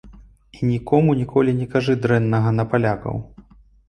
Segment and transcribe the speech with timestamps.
[0.51, 3.21] І нікому ніколі не кажы дрэннага на палякаў.